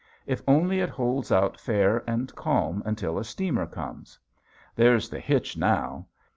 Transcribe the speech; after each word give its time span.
If 0.25 0.41
only 0.47 0.79
it 0.79 0.89
holds 0.89 1.31
out 1.31 1.59
fair 1.59 2.03
and 2.09 2.33
calm 2.33 2.81
until 2.87 3.19
a 3.19 3.23
steamer 3.23 3.67
comes! 3.67 4.17
There's 4.75 5.09
the 5.09 5.19
hitch 5.19 5.55
now. 5.57 6.07